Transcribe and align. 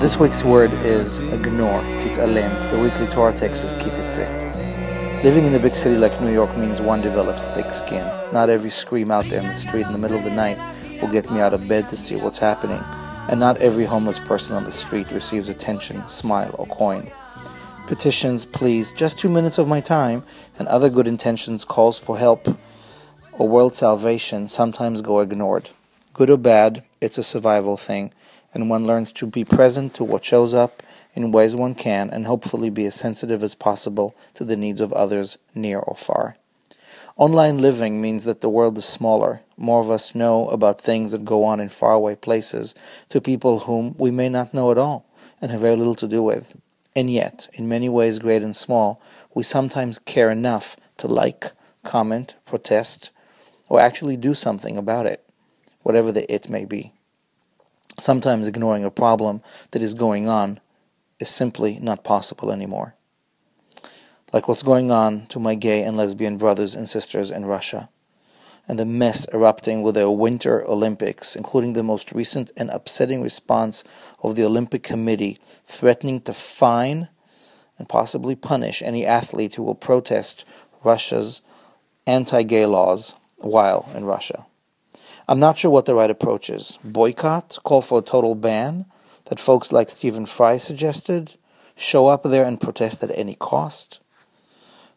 This 0.00 0.18
week's 0.18 0.44
word 0.44 0.72
is 0.82 1.20
ignore, 1.32 1.80
tit'alem. 2.00 2.70
The 2.72 2.80
weekly 2.82 3.06
Torah 3.06 3.32
text 3.32 3.62
is 3.62 3.74
kititze. 3.74 5.22
Living 5.22 5.44
in 5.44 5.54
a 5.54 5.60
big 5.60 5.76
city 5.76 5.96
like 5.96 6.20
New 6.20 6.32
York 6.32 6.58
means 6.58 6.80
one 6.80 7.00
develops 7.00 7.46
thick 7.46 7.70
skin. 7.72 8.04
Not 8.32 8.50
every 8.50 8.70
scream 8.70 9.12
out 9.12 9.26
there 9.26 9.38
in 9.38 9.46
the 9.46 9.54
street 9.54 9.86
in 9.86 9.92
the 9.92 10.00
middle 10.00 10.18
of 10.18 10.24
the 10.24 10.30
night 10.30 10.58
will 11.00 11.12
get 11.12 11.30
me 11.30 11.38
out 11.38 11.54
of 11.54 11.68
bed 11.68 11.86
to 11.90 11.96
see 11.96 12.16
what's 12.16 12.40
happening, 12.40 12.80
and 13.30 13.38
not 13.38 13.56
every 13.58 13.84
homeless 13.84 14.18
person 14.18 14.56
on 14.56 14.64
the 14.64 14.72
street 14.72 15.08
receives 15.12 15.48
attention, 15.48 16.08
smile, 16.08 16.52
or 16.58 16.66
coin. 16.66 17.06
Petitions, 17.86 18.44
please, 18.44 18.90
just 18.90 19.16
two 19.16 19.28
minutes 19.28 19.58
of 19.58 19.68
my 19.68 19.80
time, 19.80 20.24
and 20.58 20.66
other 20.66 20.90
good 20.90 21.06
intentions, 21.06 21.64
calls 21.64 22.00
for 22.00 22.18
help, 22.18 22.48
or 23.32 23.48
world 23.48 23.74
salvation 23.74 24.46
sometimes 24.48 25.00
go 25.00 25.20
ignored. 25.20 25.70
Good 26.12 26.30
or 26.30 26.36
bad, 26.36 26.84
it's 27.00 27.18
a 27.18 27.22
survival 27.22 27.76
thing, 27.76 28.12
and 28.52 28.68
one 28.68 28.86
learns 28.86 29.12
to 29.14 29.26
be 29.26 29.44
present 29.44 29.94
to 29.94 30.04
what 30.04 30.24
shows 30.24 30.52
up 30.52 30.82
in 31.14 31.32
ways 31.32 31.56
one 31.56 31.74
can, 31.74 32.10
and 32.10 32.26
hopefully 32.26 32.70
be 32.70 32.86
as 32.86 32.94
sensitive 32.94 33.42
as 33.42 33.54
possible 33.54 34.14
to 34.34 34.44
the 34.44 34.56
needs 34.56 34.80
of 34.80 34.92
others, 34.92 35.38
near 35.54 35.78
or 35.78 35.94
far. 35.96 36.36
Online 37.16 37.58
living 37.58 38.00
means 38.00 38.24
that 38.24 38.40
the 38.40 38.48
world 38.48 38.76
is 38.78 38.84
smaller. 38.84 39.42
More 39.56 39.80
of 39.80 39.90
us 39.90 40.14
know 40.14 40.48
about 40.48 40.80
things 40.80 41.12
that 41.12 41.24
go 41.24 41.44
on 41.44 41.60
in 41.60 41.68
faraway 41.68 42.14
places 42.14 42.74
to 43.10 43.20
people 43.20 43.60
whom 43.60 43.94
we 43.98 44.10
may 44.10 44.28
not 44.28 44.54
know 44.54 44.70
at 44.70 44.78
all 44.78 45.04
and 45.40 45.50
have 45.50 45.60
very 45.60 45.76
little 45.76 45.94
to 45.96 46.08
do 46.08 46.22
with. 46.22 46.56
And 46.96 47.10
yet, 47.10 47.48
in 47.54 47.68
many 47.68 47.88
ways, 47.88 48.18
great 48.18 48.42
and 48.42 48.56
small, 48.56 49.00
we 49.34 49.42
sometimes 49.42 49.98
care 49.98 50.30
enough 50.30 50.76
to 50.98 51.08
like, 51.08 51.52
comment, 51.84 52.34
protest, 52.46 53.10
or 53.72 53.80
actually 53.80 54.16
do 54.16 54.34
something 54.34 54.76
about 54.76 55.06
it, 55.06 55.24
whatever 55.80 56.12
the 56.12 56.30
it 56.32 56.50
may 56.50 56.66
be. 56.66 56.92
Sometimes 57.98 58.46
ignoring 58.46 58.84
a 58.84 58.90
problem 58.90 59.40
that 59.70 59.80
is 59.80 59.94
going 59.94 60.28
on 60.28 60.60
is 61.18 61.30
simply 61.30 61.78
not 61.80 62.04
possible 62.04 62.52
anymore 62.52 62.94
like 64.32 64.48
what's 64.48 64.62
going 64.62 64.90
on 64.90 65.26
to 65.26 65.38
my 65.38 65.54
gay 65.54 65.82
and 65.82 65.96
lesbian 65.96 66.38
brothers 66.38 66.74
and 66.74 66.88
sisters 66.88 67.30
in 67.30 67.44
Russia, 67.44 67.90
and 68.66 68.78
the 68.78 68.86
mess 68.86 69.26
erupting 69.32 69.82
with 69.82 69.94
their 69.94 70.10
Winter 70.10 70.66
Olympics, 70.66 71.36
including 71.36 71.74
the 71.74 71.82
most 71.82 72.12
recent 72.12 72.50
and 72.56 72.70
upsetting 72.70 73.20
response 73.20 73.84
of 74.22 74.34
the 74.34 74.44
Olympic 74.44 74.82
Committee 74.82 75.38
threatening 75.66 76.20
to 76.22 76.32
fine 76.32 77.08
and 77.78 77.88
possibly 77.88 78.34
punish 78.34 78.82
any 78.82 79.04
athlete 79.04 79.54
who 79.54 79.62
will 79.62 79.74
protest 79.74 80.44
Russia's 80.82 81.42
anti 82.06 82.42
gay 82.42 82.66
laws 82.66 83.16
while 83.44 83.90
in 83.94 84.04
Russia. 84.04 84.46
I'm 85.28 85.38
not 85.38 85.58
sure 85.58 85.70
what 85.70 85.86
the 85.86 85.94
right 85.94 86.10
approach 86.10 86.50
is. 86.50 86.78
Boycott? 86.82 87.58
Call 87.62 87.82
for 87.82 88.00
a 88.00 88.02
total 88.02 88.34
ban? 88.34 88.86
That 89.26 89.38
folks 89.38 89.70
like 89.70 89.90
Stephen 89.90 90.26
Fry 90.26 90.56
suggested? 90.56 91.34
Show 91.76 92.08
up 92.08 92.22
there 92.24 92.44
and 92.44 92.60
protest 92.60 93.02
at 93.02 93.16
any 93.16 93.34
cost? 93.34 94.00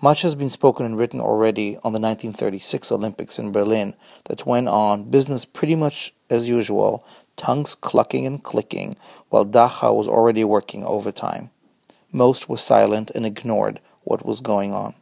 Much 0.00 0.22
has 0.22 0.36
been 0.36 0.48
spoken 0.50 0.86
and 0.86 0.96
written 0.96 1.20
already 1.20 1.76
on 1.78 1.92
the 1.92 2.00
1936 2.00 2.92
Olympics 2.92 3.38
in 3.38 3.50
Berlin 3.50 3.94
that 4.26 4.46
went 4.46 4.68
on 4.68 5.10
business 5.10 5.44
pretty 5.44 5.74
much 5.74 6.14
as 6.30 6.48
usual, 6.48 7.04
tongues 7.36 7.74
clucking 7.74 8.24
and 8.24 8.44
clicking, 8.44 8.94
while 9.28 9.44
Dachau 9.44 9.96
was 9.96 10.06
already 10.06 10.44
working 10.44 10.84
overtime. 10.84 11.50
Most 12.12 12.48
were 12.48 12.56
silent 12.56 13.10
and 13.10 13.26
ignored 13.26 13.80
what 14.04 14.24
was 14.24 14.40
going 14.40 14.72
on. 14.72 14.94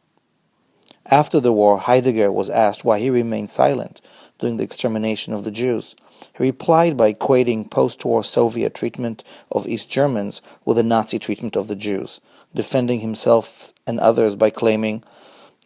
After 1.10 1.38
the 1.38 1.52
war, 1.52 1.78
Heidegger 1.78 2.32
was 2.32 2.50
asked 2.50 2.84
why 2.84 2.98
he 2.98 3.10
remained 3.10 3.50
silent 3.50 4.00
during 4.40 4.56
the 4.56 4.64
extermination 4.64 5.32
of 5.32 5.44
the 5.44 5.52
Jews. 5.52 5.94
He 6.36 6.42
replied 6.42 6.96
by 6.96 7.12
equating 7.12 7.70
post 7.70 8.04
war 8.04 8.24
Soviet 8.24 8.74
treatment 8.74 9.22
of 9.52 9.68
East 9.68 9.88
Germans 9.88 10.42
with 10.64 10.78
the 10.78 10.82
Nazi 10.82 11.18
treatment 11.18 11.56
of 11.56 11.68
the 11.68 11.76
Jews 11.76 12.20
defending 12.54 13.00
himself 13.00 13.72
and 13.86 14.00
others 14.00 14.34
by 14.34 14.50
claiming 14.50 15.04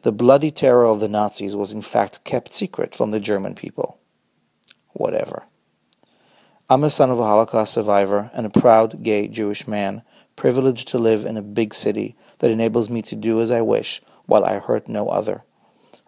the 0.02 0.12
bloody 0.12 0.50
terror 0.50 0.84
of 0.84 1.00
the 1.00 1.08
Nazis 1.08 1.56
was 1.56 1.72
in 1.72 1.82
fact 1.82 2.24
kept 2.24 2.52
secret 2.52 2.94
from 2.94 3.10
the 3.10 3.20
German 3.20 3.54
people. 3.54 3.98
Whatever. 4.88 5.44
I'm 6.68 6.84
a 6.84 6.90
son 6.90 7.10
of 7.10 7.18
a 7.18 7.24
Holocaust 7.24 7.72
survivor 7.72 8.30
and 8.34 8.44
a 8.44 8.50
proud 8.50 9.02
gay 9.02 9.28
Jewish 9.28 9.66
man, 9.66 10.02
privileged 10.36 10.88
to 10.88 10.98
live 10.98 11.24
in 11.24 11.36
a 11.36 11.42
big 11.42 11.74
city 11.74 12.16
that 12.38 12.50
enables 12.50 12.88
me 12.88 13.02
to 13.02 13.16
do 13.16 13.40
as 13.40 13.50
I 13.50 13.60
wish 13.60 14.00
while 14.30 14.44
I 14.44 14.60
hurt 14.60 14.88
no 14.88 15.08
other. 15.08 15.42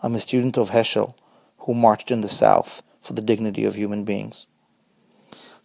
I'm 0.01 0.15
a 0.15 0.21
student 0.21 0.57
of 0.57 0.71
Heschel, 0.71 1.15
who 1.59 1.75
marched 1.75 2.13
in 2.13 2.21
the 2.21 2.29
South 2.29 2.81
for 3.01 3.15
the 3.15 3.21
dignity 3.21 3.65
of 3.65 3.75
human 3.75 4.05
beings. 4.05 4.47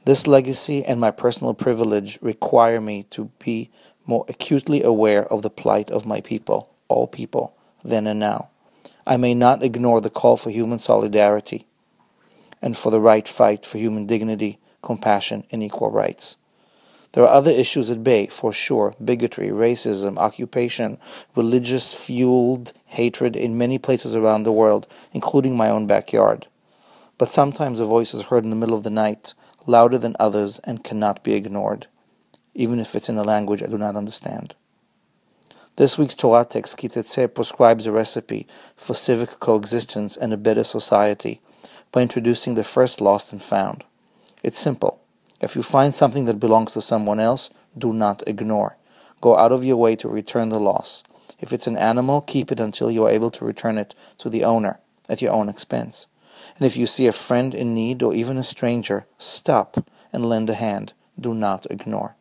This 0.05 0.25
legacy 0.25 0.83
and 0.83 0.99
my 0.99 1.11
personal 1.11 1.53
privilege 1.53 2.17
require 2.19 2.81
me 2.81 3.03
to 3.11 3.29
be 3.37 3.69
more 4.07 4.25
acutely 4.27 4.81
aware 4.81 5.31
of 5.31 5.43
the 5.43 5.51
plight 5.51 5.91
of 5.91 6.07
my 6.07 6.19
people, 6.19 6.73
all 6.87 7.05
people, 7.05 7.55
then 7.83 8.07
and 8.07 8.19
now. 8.19 8.49
I 9.05 9.17
may 9.17 9.35
not 9.35 9.63
ignore 9.63 10.01
the 10.01 10.09
call 10.09 10.35
for 10.35 10.49
human 10.49 10.79
solidarity 10.79 11.67
and 12.59 12.75
for 12.75 12.89
the 12.89 13.01
right 13.01 13.27
fight 13.27 13.65
for 13.65 13.77
human 13.77 14.07
dignity, 14.07 14.57
compassion, 14.81 15.43
and 15.51 15.61
equal 15.61 15.91
rights. 15.91 16.37
There 17.13 17.23
are 17.23 17.33
other 17.33 17.51
issues 17.51 17.89
at 17.89 18.03
bay, 18.03 18.27
for 18.27 18.53
sure 18.53 18.95
bigotry, 19.03 19.47
racism, 19.49 20.17
occupation, 20.17 20.97
religious 21.35 21.93
fueled 21.93 22.73
hatred 22.85 23.35
in 23.35 23.57
many 23.57 23.77
places 23.77 24.15
around 24.15 24.43
the 24.43 24.51
world, 24.51 24.87
including 25.13 25.57
my 25.57 25.69
own 25.69 25.87
backyard. 25.87 26.47
But 27.17 27.31
sometimes 27.31 27.79
a 27.79 27.85
voice 27.85 28.13
is 28.13 28.23
heard 28.23 28.43
in 28.43 28.49
the 28.49 28.55
middle 28.55 28.77
of 28.77 28.83
the 28.83 28.89
night, 28.89 29.33
louder 29.65 29.97
than 29.97 30.15
others, 30.19 30.59
and 30.59 30.83
cannot 30.83 31.23
be 31.23 31.33
ignored 31.33 31.87
even 32.57 32.79
if 32.79 32.95
it's 32.95 33.07
in 33.07 33.17
a 33.17 33.23
language 33.23 33.61
I 33.61 33.67
do 33.67 33.77
not 33.77 33.95
understand. 33.95 34.55
This 35.75 35.97
week's 35.97 36.15
Torah 36.15 36.43
text, 36.43 36.75
Kitetse, 36.77 37.33
prescribes 37.33 37.85
a 37.85 37.91
recipe 37.91 38.47
for 38.75 38.95
civic 38.95 39.39
coexistence 39.39 40.17
and 40.17 40.33
a 40.33 40.37
better 40.37 40.63
society 40.63 41.39
by 41.91 42.01
introducing 42.01 42.55
the 42.55 42.63
first 42.63 42.99
lost 42.99 43.31
and 43.31 43.41
found. 43.41 43.83
It's 44.41 44.59
simple. 44.59 44.99
If 45.39 45.55
you 45.55 45.61
find 45.61 45.93
something 45.93 46.25
that 46.25 46.39
belongs 46.39 46.73
to 46.73 46.81
someone 46.81 47.19
else, 47.19 47.51
do 47.77 47.93
not 47.93 48.23
ignore. 48.27 48.77
Go 49.21 49.37
out 49.37 49.51
of 49.51 49.63
your 49.63 49.77
way 49.77 49.95
to 49.97 50.07
return 50.07 50.49
the 50.49 50.59
loss. 50.59 51.03
If 51.39 51.53
it's 51.53 51.67
an 51.67 51.77
animal, 51.77 52.21
keep 52.21 52.51
it 52.51 52.59
until 52.59 52.89
you 52.89 53.05
are 53.05 53.11
able 53.11 53.29
to 53.31 53.45
return 53.45 53.77
it 53.77 53.93
to 54.17 54.29
the 54.29 54.43
owner 54.43 54.79
at 55.07 55.21
your 55.21 55.33
own 55.33 55.49
expense. 55.49 56.07
And 56.57 56.65
if 56.65 56.75
you 56.75 56.87
see 56.87 57.07
a 57.07 57.11
friend 57.11 57.53
in 57.53 57.73
need 57.73 58.01
or 58.01 58.13
even 58.13 58.37
a 58.37 58.43
stranger, 58.43 59.05
stop 59.17 59.87
and 60.11 60.25
lend 60.25 60.49
a 60.49 60.55
hand. 60.55 60.93
Do 61.19 61.33
not 61.33 61.67
ignore. 61.69 62.15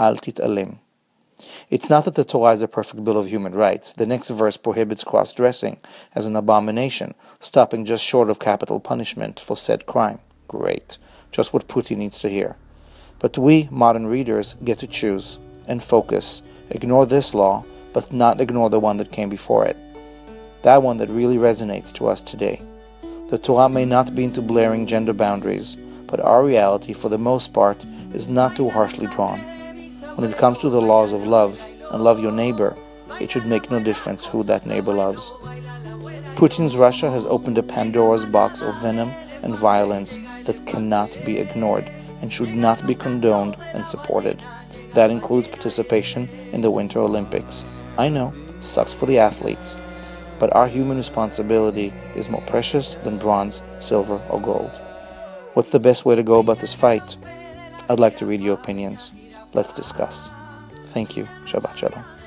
Al 0.00 0.16
tit'alem. 0.16 0.78
It's 1.70 1.88
not 1.88 2.04
that 2.04 2.16
the 2.16 2.24
Torah 2.24 2.52
is 2.52 2.62
a 2.62 2.68
perfect 2.68 3.04
bill 3.04 3.16
of 3.16 3.28
human 3.28 3.54
rights. 3.54 3.92
The 3.92 4.06
next 4.06 4.30
verse 4.30 4.56
prohibits 4.56 5.04
cross 5.04 5.32
dressing 5.32 5.78
as 6.14 6.26
an 6.26 6.34
abomination, 6.34 7.14
stopping 7.38 7.84
just 7.84 8.04
short 8.04 8.28
of 8.28 8.40
capital 8.40 8.80
punishment 8.80 9.38
for 9.38 9.56
said 9.56 9.86
crime. 9.86 10.18
Great. 10.48 10.96
Just 11.30 11.52
what 11.52 11.68
Putin 11.68 11.98
needs 11.98 12.18
to 12.20 12.28
hear. 12.30 12.56
But 13.18 13.36
we, 13.36 13.68
modern 13.70 14.06
readers, 14.06 14.56
get 14.64 14.78
to 14.78 14.86
choose 14.86 15.38
and 15.66 15.82
focus. 15.82 16.42
Ignore 16.70 17.06
this 17.06 17.34
law, 17.34 17.64
but 17.92 18.12
not 18.12 18.40
ignore 18.40 18.70
the 18.70 18.80
one 18.80 18.96
that 18.96 19.12
came 19.12 19.28
before 19.28 19.66
it. 19.66 19.76
That 20.62 20.82
one 20.82 20.96
that 20.96 21.10
really 21.10 21.36
resonates 21.36 21.92
to 21.94 22.06
us 22.06 22.22
today. 22.22 22.62
The 23.28 23.38
Torah 23.38 23.68
may 23.68 23.84
not 23.84 24.14
be 24.14 24.24
into 24.24 24.40
blaring 24.40 24.86
gender 24.86 25.12
boundaries, 25.12 25.76
but 26.06 26.20
our 26.20 26.42
reality, 26.42 26.94
for 26.94 27.10
the 27.10 27.18
most 27.18 27.52
part, 27.52 27.76
is 28.14 28.28
not 28.28 28.56
too 28.56 28.70
harshly 28.70 29.06
drawn. 29.08 29.38
When 30.16 30.28
it 30.28 30.38
comes 30.38 30.58
to 30.58 30.70
the 30.70 30.80
laws 30.80 31.12
of 31.12 31.26
love 31.26 31.66
and 31.92 32.02
love 32.02 32.20
your 32.20 32.32
neighbor, 32.32 32.74
it 33.20 33.30
should 33.30 33.46
make 33.46 33.70
no 33.70 33.80
difference 33.82 34.24
who 34.24 34.42
that 34.44 34.64
neighbor 34.64 34.94
loves. 34.94 35.30
Putin's 36.36 36.76
Russia 36.76 37.10
has 37.10 37.26
opened 37.26 37.58
a 37.58 37.62
Pandora's 37.62 38.24
box 38.24 38.62
of 38.62 38.74
venom 38.80 39.10
and 39.42 39.56
violence 39.56 40.18
that 40.44 40.66
cannot 40.66 41.16
be 41.24 41.38
ignored 41.38 41.90
and 42.20 42.32
should 42.32 42.54
not 42.54 42.84
be 42.86 42.94
condoned 42.94 43.56
and 43.74 43.86
supported. 43.86 44.42
That 44.94 45.10
includes 45.10 45.48
participation 45.48 46.28
in 46.52 46.60
the 46.60 46.70
Winter 46.70 46.98
Olympics. 46.98 47.64
I 47.96 48.08
know, 48.08 48.32
sucks 48.60 48.94
for 48.94 49.06
the 49.06 49.18
athletes, 49.18 49.78
but 50.38 50.54
our 50.54 50.66
human 50.66 50.96
responsibility 50.96 51.92
is 52.14 52.30
more 52.30 52.42
precious 52.42 52.94
than 52.96 53.18
bronze, 53.18 53.62
silver, 53.80 54.20
or 54.30 54.40
gold. 54.40 54.70
What's 55.54 55.70
the 55.70 55.80
best 55.80 56.04
way 56.04 56.14
to 56.16 56.22
go 56.22 56.38
about 56.38 56.58
this 56.58 56.74
fight? 56.74 57.16
I'd 57.88 58.00
like 58.00 58.16
to 58.18 58.26
read 58.26 58.40
your 58.40 58.54
opinions. 58.54 59.12
Let's 59.54 59.72
discuss. 59.72 60.30
Thank 60.86 61.16
you. 61.16 61.24
Shabbat 61.44 61.76
Shalom. 61.76 62.17